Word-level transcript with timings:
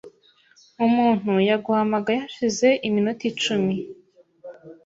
Umuntu 0.85 1.31
yaguhamagaye 1.49 2.17
hashize 2.23 2.67
iminota 2.87 3.23
icumi. 3.31 3.75